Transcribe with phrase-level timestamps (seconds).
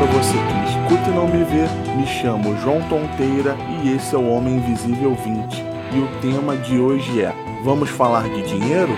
[0.00, 4.14] para você que me escuta e não me vê, me chamo João Tonteira e esse
[4.14, 5.62] é o Homem Invisível 20.
[5.92, 8.96] E o tema de hoje é: Vamos falar de dinheiro?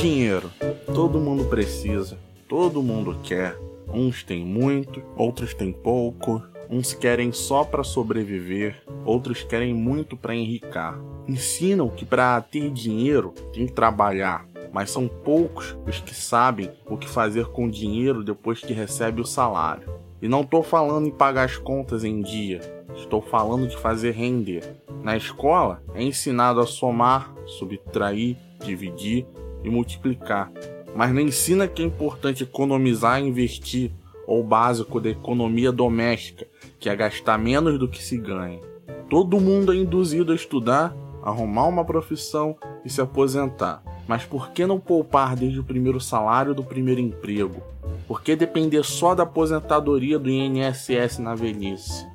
[0.00, 0.50] Dinheiro.
[0.94, 3.54] Todo mundo precisa, todo mundo quer.
[3.92, 6.42] Uns têm muito, outros têm pouco.
[6.70, 10.98] Uns querem só para sobreviver, outros querem muito para enricar.
[11.28, 16.96] Ensinam que para ter dinheiro tem que trabalhar, mas são poucos os que sabem o
[16.96, 19.86] que fazer com o dinheiro depois que recebe o salário.
[20.22, 22.60] E não estou falando em pagar as contas em dia,
[22.96, 24.80] estou falando de fazer render.
[25.02, 29.26] Na escola é ensinado a somar, subtrair, dividir
[29.62, 30.50] e multiplicar,
[30.94, 33.90] mas não ensina que é importante economizar e investir,
[34.26, 36.46] ou básico da economia doméstica,
[36.78, 38.60] que é gastar menos do que se ganha.
[39.08, 43.82] Todo mundo é induzido a estudar, arrumar uma profissão e se aposentar.
[44.06, 47.60] Mas por que não poupar desde o primeiro salário do primeiro emprego?
[48.06, 52.06] Por que depender só da aposentadoria do INSS na velhice?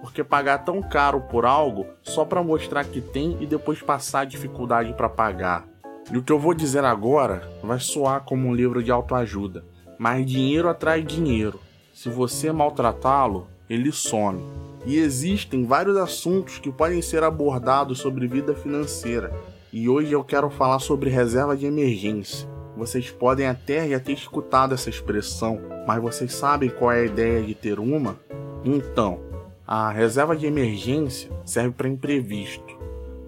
[0.00, 4.26] Por que pagar tão caro por algo só para mostrar que tem e depois passar
[4.26, 5.73] dificuldade para pagar?
[6.12, 9.64] E o que eu vou dizer agora vai soar como um livro de autoajuda,
[9.98, 11.58] mas dinheiro atrai dinheiro.
[11.94, 14.42] Se você maltratá-lo, ele some.
[14.84, 19.32] E existem vários assuntos que podem ser abordados sobre vida financeira.
[19.72, 22.46] E hoje eu quero falar sobre reserva de emergência.
[22.76, 27.42] Vocês podem até já ter escutado essa expressão, mas vocês sabem qual é a ideia
[27.42, 28.18] de ter uma?
[28.62, 29.20] Então,
[29.66, 32.73] a reserva de emergência serve para imprevisto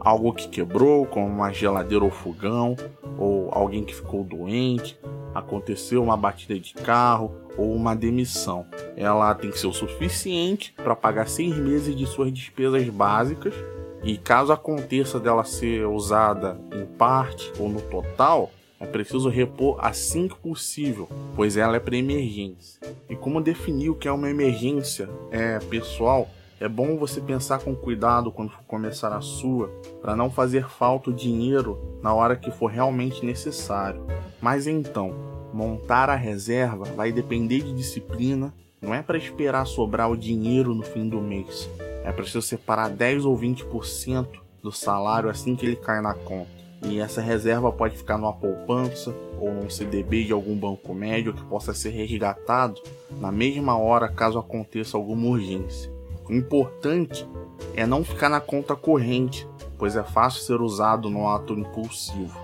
[0.00, 2.76] algo que quebrou, como uma geladeira ou fogão,
[3.18, 4.98] ou alguém que ficou doente,
[5.34, 8.66] aconteceu uma batida de carro ou uma demissão.
[8.96, 13.54] Ela tem que ser o suficiente para pagar seis meses de suas despesas básicas
[14.02, 20.28] e caso aconteça dela ser usada em parte ou no total, é preciso repor assim
[20.28, 22.80] que possível, pois ela é para emergência.
[23.08, 27.74] E como definir o que é uma emergência é pessoal, é bom você pensar com
[27.74, 29.68] cuidado quando for começar a sua,
[30.00, 34.06] para não fazer falta o dinheiro na hora que for realmente necessário.
[34.40, 35.14] Mas então,
[35.52, 40.82] montar a reserva vai depender de disciplina, não é para esperar sobrar o dinheiro no
[40.82, 41.68] fim do mês.
[42.04, 44.26] É preciso separar 10 ou 20%
[44.62, 46.56] do salário assim que ele cai na conta.
[46.84, 51.42] E essa reserva pode ficar numa poupança ou num CDB de algum banco médio que
[51.44, 52.80] possa ser resgatado
[53.18, 55.95] na mesma hora caso aconteça alguma urgência.
[56.28, 57.26] O importante
[57.74, 59.46] é não ficar na conta corrente,
[59.78, 62.36] pois é fácil ser usado no ato impulsivo.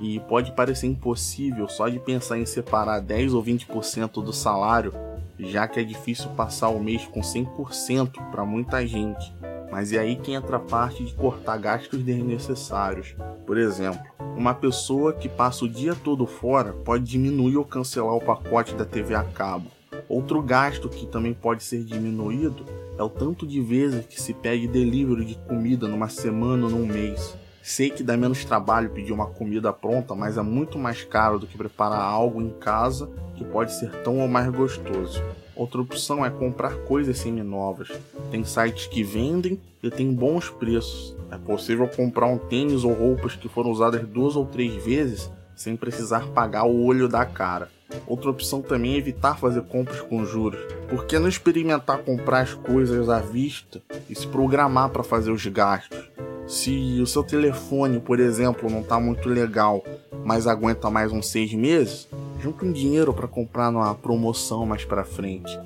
[0.00, 4.92] E pode parecer impossível só de pensar em separar 10 ou 20% do salário,
[5.38, 9.32] já que é difícil passar o mês com 100% para muita gente.
[9.70, 13.16] Mas é aí que entra a parte de cortar gastos desnecessários.
[13.44, 14.02] Por exemplo,
[14.36, 18.84] uma pessoa que passa o dia todo fora pode diminuir ou cancelar o pacote da
[18.84, 19.66] TV a cabo.
[20.08, 22.64] Outro gasto que também pode ser diminuído
[22.98, 26.86] é o tanto de vezes que se pede delivery de comida numa semana ou num
[26.86, 27.36] mês.
[27.62, 31.46] Sei que dá menos trabalho pedir uma comida pronta, mas é muito mais caro do
[31.46, 35.22] que preparar algo em casa que pode ser tão ou mais gostoso.
[35.56, 37.88] Outra opção é comprar coisas semi-novas.
[38.30, 41.16] Tem sites que vendem e tem bons preços.
[41.30, 45.76] É possível comprar um tênis ou roupas que foram usadas duas ou três vezes sem
[45.76, 47.68] precisar pagar o olho da cara.
[48.06, 50.60] Outra opção também é evitar fazer compras com juros.
[50.88, 55.46] Por que não experimentar comprar as coisas à vista e se programar para fazer os
[55.46, 56.10] gastos?
[56.46, 59.82] Se o seu telefone, por exemplo, não está muito legal,
[60.24, 62.08] mas aguenta mais uns seis meses,
[62.40, 65.58] junta um dinheiro para comprar numa promoção mais para frente.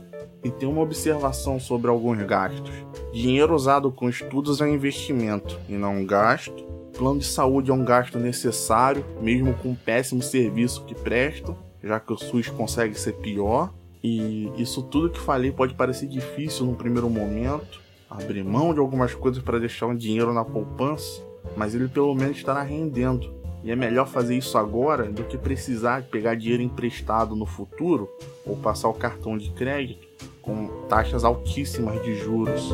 [0.45, 2.71] E tem uma observação sobre alguns gastos.
[3.13, 6.65] Dinheiro usado com estudos é investimento e não gasto.
[6.99, 12.01] Plano de saúde é um gasto necessário, mesmo com um péssimo serviço que presta já
[12.01, 13.73] que o SUS consegue ser pior.
[14.03, 19.15] E isso tudo que falei pode parecer difícil no primeiro momento, abrir mão de algumas
[19.15, 21.23] coisas para deixar um dinheiro na poupança,
[21.57, 23.37] mas ele pelo menos estará rendendo.
[23.65, 28.09] E é melhor fazer isso agora do que precisar pegar dinheiro emprestado no futuro
[28.47, 30.07] ou passar o cartão de crédito
[30.41, 32.73] com taxas altíssimas de juros.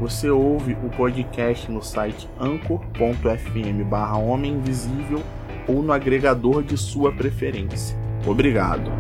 [0.00, 4.37] Você ouve o podcast no site anchor.fm barra ou
[5.81, 7.96] no agregador de sua preferência.
[8.26, 8.90] Obrigado!